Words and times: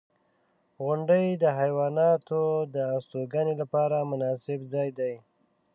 •غونډۍ 0.83 1.25
د 1.43 1.43
حیواناتو 1.59 2.41
د 2.75 2.75
استوګنې 2.97 3.53
لپاره 3.61 3.97
مناسب 4.11 4.59
ځای 4.73 4.89
دی. 4.99 5.13